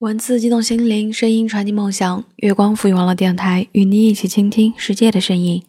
[0.00, 2.24] 文字激动心灵，声音传递梦想。
[2.36, 5.62] 月光赋予网络电台，与你一起倾听世界的声音。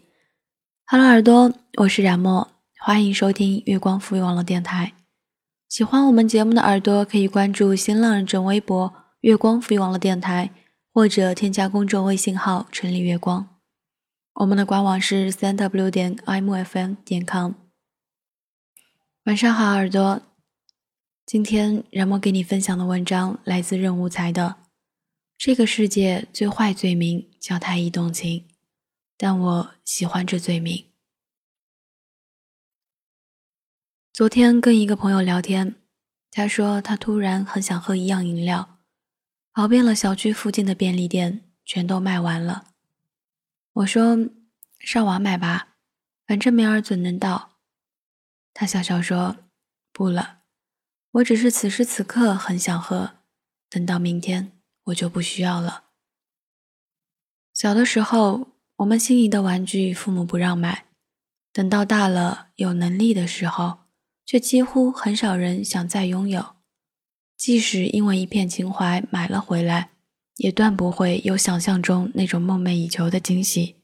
[0.85, 2.49] Hello，耳朵，我是冉墨，
[2.79, 4.93] 欢迎收听月光赋予网络电台。
[5.67, 10.51] 喜欢我们节目的耳朵，可以关注新浪认证微博“月光赋予网络电台”，
[10.93, 13.59] 或者添加公众微信号“城里月光”。
[14.35, 17.51] 我们的官网是三 w 点 imfm 点 com。
[19.25, 20.21] 晚上好，耳朵。
[21.31, 24.57] 今天冉墨给你分享的文章来自任无才的。
[25.37, 28.45] 这个世界最坏罪名叫太易动情，
[29.15, 30.87] 但我喜欢这罪名。
[34.11, 35.77] 昨天跟一个朋友聊天，
[36.29, 38.79] 他说他突然很想喝一样饮料，
[39.53, 42.73] 跑遍了小区附近的便利店，全都卖完了。
[43.71, 44.17] 我说
[44.79, 45.77] 上网买吧，
[46.27, 47.53] 反正明儿准能到。
[48.53, 49.37] 他笑笑说
[49.93, 50.40] 不了。
[51.11, 53.15] 我只是此时此刻很想喝，
[53.69, 54.53] 等到明天
[54.85, 55.85] 我就不需要了。
[57.53, 60.85] 小的时候，我们心仪的玩具父母不让买，
[61.51, 63.79] 等到大了有能力的时候，
[64.25, 66.55] 却几乎很少人想再拥有。
[67.35, 69.91] 即使因为一片情怀买了回来，
[70.37, 73.75] 也断不会有想象中那种梦寐以求的惊喜。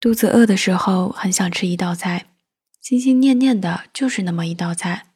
[0.00, 2.33] 肚子饿的时候，很想吃一道菜。
[2.84, 5.06] 心心念念的就是那么一道菜，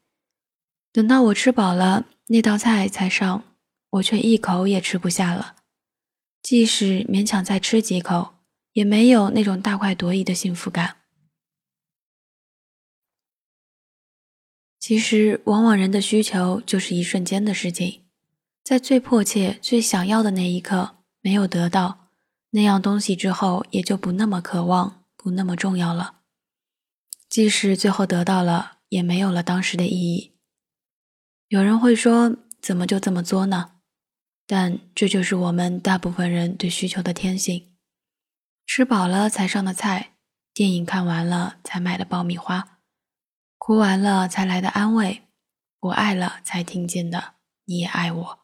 [0.91, 3.44] 等到我吃饱了，那道菜才上，
[3.91, 5.56] 我却一口也吃不下了。
[6.42, 8.36] 即使勉强再吃几口，
[8.72, 10.96] 也没有那种大快朵颐的幸福感。
[14.80, 18.05] 其实，往往人的需求就是一瞬间的事情，
[18.64, 22.08] 在最迫切、最想要的那一刻没有得到
[22.52, 26.17] 那样东西之后，也就不那么渴望，不那么重要了。
[27.28, 30.33] 即使最后得到了，也没有了当时的意义。
[31.48, 33.72] 有人会说：“怎么就这么作呢？”
[34.46, 37.77] 但这就是我们大部分人对需求的天性。
[38.67, 40.14] 吃饱了才上的菜，
[40.55, 42.78] 电影看完了才买的爆米花，
[43.58, 45.22] 哭完了才来的安慰，
[45.78, 47.34] 不爱了才听见的
[47.67, 48.38] “你也爱我”。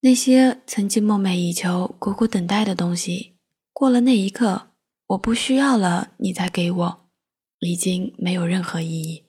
[0.00, 3.36] 那些曾经梦寐以求、苦苦等待的东西，
[3.72, 4.70] 过了那一刻，
[5.08, 7.07] 我不需要了，你才给我。
[7.60, 9.24] 已经没有任何意义。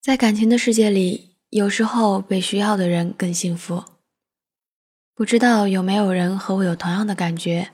[0.00, 3.84] 在感情的世界里，有时候被需要的人更幸福。
[5.14, 7.72] 不知道有没有人和我有同样的感觉？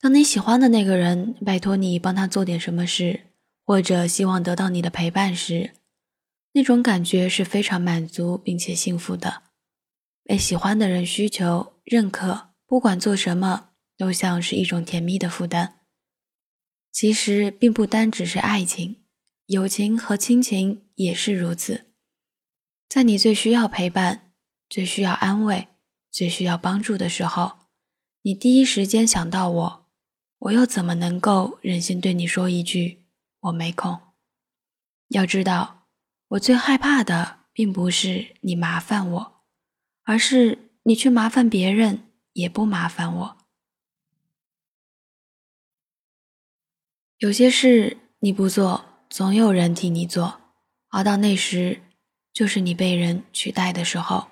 [0.00, 3.28] 当你喜欢的那个人拜托你帮他做点什么事，
[3.64, 5.72] 或者希望得到你的陪伴时，
[6.52, 9.42] 那种感觉是非常满足并且幸福的。
[10.24, 13.73] 被喜欢的人需求、认可，不管做什么。
[13.96, 15.80] 都像是一种甜蜜的负担。
[16.92, 19.02] 其实并不单只是爱情，
[19.46, 21.86] 友情和亲情也是如此。
[22.88, 24.32] 在你最需要陪伴、
[24.68, 25.68] 最需要安慰、
[26.10, 27.58] 最需要帮助的时候，
[28.22, 29.86] 你第一时间想到我，
[30.38, 33.06] 我又怎么能够忍心对你说一句
[33.40, 33.98] “我没空”？
[35.08, 35.88] 要知道，
[36.28, 39.44] 我最害怕的并不是你麻烦我，
[40.04, 43.43] 而是你去麻烦别人也不麻烦我。
[47.24, 50.42] 有些事你不做，总有人替你做，
[50.90, 51.80] 而到那时，
[52.34, 54.26] 就是你被人取代的时候。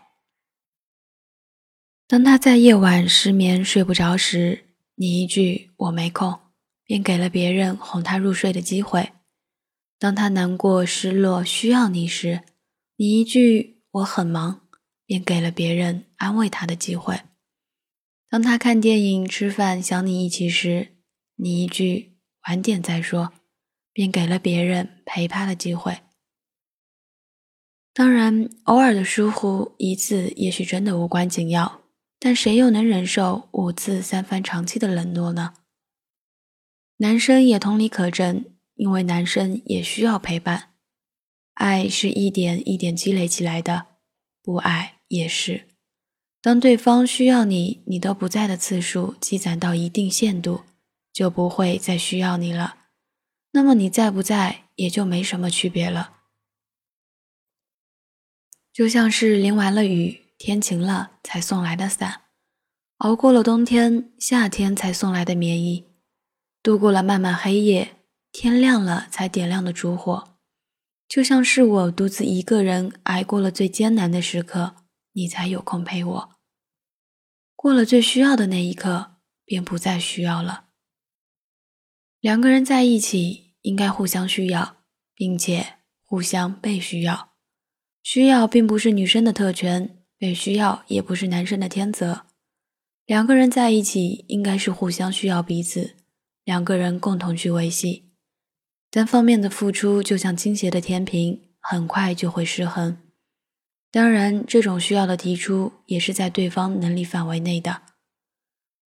[2.06, 4.66] 当他在夜晚失眠睡不着时，
[4.96, 6.38] 你一句“我没空”，
[6.84, 9.14] 便给了别人哄他入睡的机会；
[9.98, 12.42] 当他难过失落需要你时，
[12.96, 14.68] 你一句“我很忙”，
[15.06, 17.16] 便给了别人安慰他的机会；
[18.28, 20.98] 当他看电影吃饭想你一起时，
[21.36, 22.11] 你一句。
[22.48, 23.32] 晚点再说，
[23.92, 26.00] 便给了别人陪他的机会。
[27.94, 31.82] 当然，偶尔的疏忽一次，也许真的无关紧要，
[32.18, 35.54] 但谁又能忍受五次三番长期的冷落呢？
[36.96, 40.70] 男生也同理可证，因为男生也需要陪伴。
[41.54, 43.88] 爱是一点一点积累起来的，
[44.42, 45.68] 不爱也是。
[46.40, 50.62] 当对方需要你，你都不在的次数积攒到一定限度。
[51.12, 52.76] 就不会再需要你了，
[53.52, 56.18] 那么你在不在也就没什么区别了。
[58.72, 62.22] 就像是淋完了雨，天晴了才送来的伞，
[62.98, 65.86] 熬过了冬天，夏天才送来的棉衣，
[66.62, 67.96] 度过了漫漫黑夜，
[68.32, 70.38] 天亮了才点亮的烛火。
[71.06, 74.76] 就像是我独自一个人挨过了最艰难的时刻，
[75.12, 76.30] 你才有空陪我。
[77.54, 80.70] 过了最需要的那一刻，便不再需要了。
[82.22, 84.76] 两个人在一起，应该互相需要，
[85.12, 87.30] 并且互相被需要。
[88.00, 92.26] 需要并不是女生的特权，被需要也不是男生的天责。
[93.06, 95.96] 两个人在一起，应该是互相需要彼此，
[96.44, 98.12] 两个人共同去维系。
[98.88, 102.98] 单方面的付出就像倾斜的天平，很快就会失衡。
[103.90, 107.82] 当然，这种需要的提出也是在对方能力范围内的。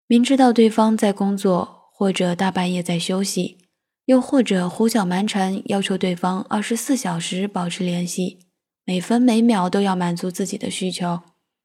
[0.06, 3.58] 明知道对方在工作，或者大半夜在休息，
[4.06, 8.40] 又或者胡搅蛮缠，要求对方二十四小时保持联系。
[8.84, 11.22] 每分每秒都要满足自己的需求，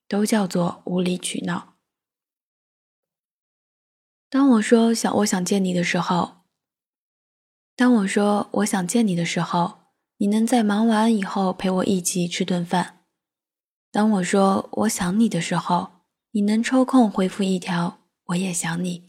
[0.08, 1.74] 都叫做无理取闹。
[4.30, 6.44] 当我说想我想见你的时候，
[7.76, 9.80] 当我说我想见你的时候，
[10.18, 13.00] 你能在忙完以后陪我一起吃顿饭？
[13.92, 19.09] 当我说我想你的时候，你能抽空回复一条我也想你？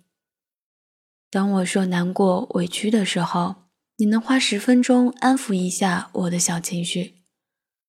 [1.31, 3.55] 当我说难过委屈的时候，
[3.97, 7.23] 你能花十分钟安抚一下我的小情绪？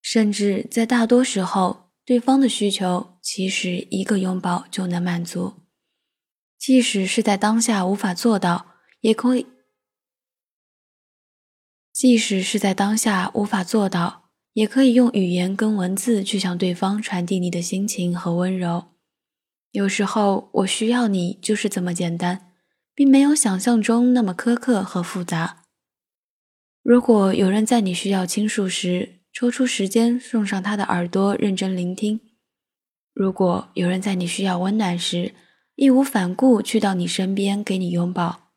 [0.02, 5.54] 甚至在大多时候，对方的需求其实一个拥抱就能满足。
[6.60, 9.48] 即使是在当下无法做到，也可以；
[11.92, 18.90] 即使是在当下无法做到，也可以用语言跟文字去向对方传递你的心情和温柔。
[19.72, 22.51] 有时候，我需要你就是这么简单，
[23.02, 25.64] 并没有想象中那么苛刻和复杂。
[26.84, 32.20] 如果有人在你需要倾诉时，抽出时间送上他的耳朵，认真聆听。
[33.12, 35.34] 如果有人在你需要温暖时，
[35.74, 38.52] 义无反顾去到你身边给你拥抱；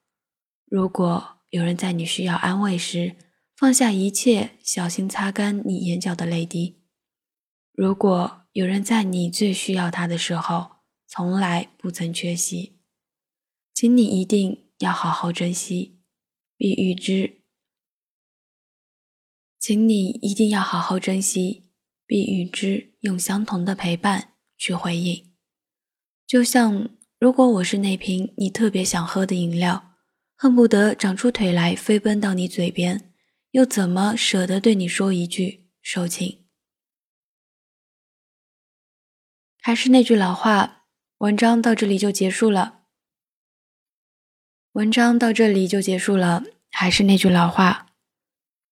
[0.66, 3.16] 如果有人在你需要安慰时，
[3.56, 6.82] 放下一切，小心擦干你眼角的泪滴；
[7.72, 10.72] 如果有人在你最需要他的时候，
[11.08, 12.73] 从来不曾缺席，
[13.74, 15.98] 请你一定要好好珍惜，
[16.56, 17.42] 并与之。
[19.58, 21.70] 请你一定要好好珍惜，
[22.06, 25.34] 并与之用相同的陪伴去回应。
[26.24, 26.88] 就像，
[27.18, 29.96] 如果我是那瓶你特别想喝的饮料，
[30.36, 33.12] 恨不得长出腿来飞奔到你嘴边，
[33.50, 36.44] 又怎么舍得对你说一句收情？
[39.60, 40.84] 还是那句老话，
[41.18, 42.83] 文章到这里就结束了。
[44.74, 46.42] 文章到这里就结束了，
[46.72, 47.86] 还是那句老话。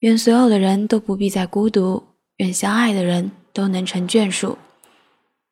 [0.01, 2.09] 愿所有的人都不必再孤独，
[2.39, 4.59] 愿相爱的人都能成眷属。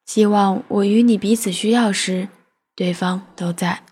[0.07, 2.29] 希望我与你彼此需要时，
[2.75, 3.85] 对方都在。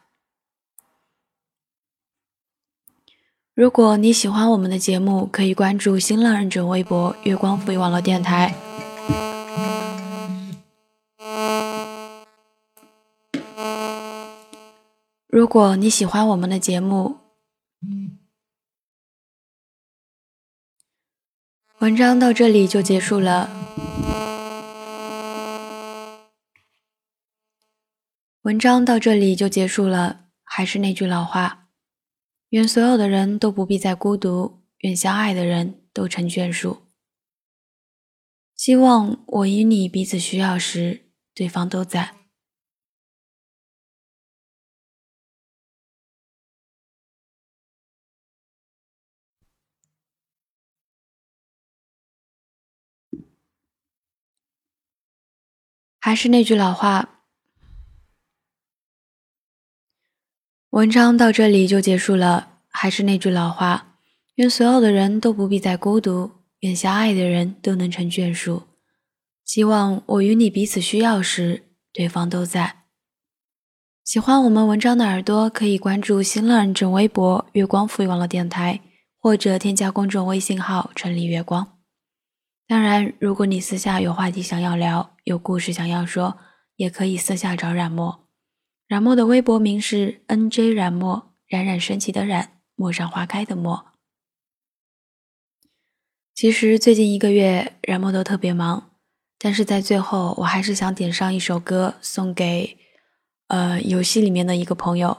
[3.55, 8.53] 如果你喜欢我们的节目，可以关注新浪认证微博“月光赋予网络电台”。
[15.39, 17.19] 如果你喜欢我们的节目，
[21.79, 23.49] 文章到这里就结束了。
[28.43, 30.25] 文章到这里就结束了。
[30.43, 31.69] 还是那句老话，
[32.49, 36.89] 愿所有的人都不必再孤独，愿相爱的人都成眷属。
[38.57, 42.17] 希望我与你彼此需要时，对方都在。
[56.01, 57.23] 还是那句老话，
[60.71, 62.61] 文章到这里就结束了。
[62.71, 63.97] 还是那句老话，
[64.37, 68.63] 愿所有的人都不必再孤独，愿相爱的人都能成眷属。
[69.45, 72.85] 希望我与你彼此需要时，对方都在。
[74.05, 78.81] 喜欢我们文章的耳朵可以关注新浪认证微博“月光赋予网络电台”，
[79.19, 81.78] 或者添加公众微信号“城里月光”。
[82.69, 86.39] 当然，如果你私下有话题想要聊，有故事想要说，
[86.77, 88.29] 也可以私下找冉墨。
[88.87, 93.87] 冉墨的微博名是 N J 冉墨，冉冉升起的冉，陌上花开的陌。
[96.35, 98.91] 其实最近一个月，冉墨都特别忙，
[99.39, 102.77] 但是在最后，我还是想点上一首歌送给，
[103.47, 105.17] 呃，游戏里面的一个朋友，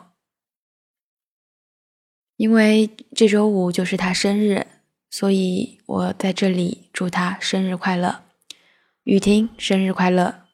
[2.37, 4.67] 因为这周五就是他生日。
[5.09, 8.23] 所以我在这里祝他生日快乐，
[9.03, 10.48] 雨婷生日快乐。